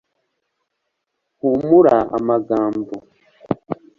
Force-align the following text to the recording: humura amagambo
humura 1.41 1.97
amagambo 2.17 2.95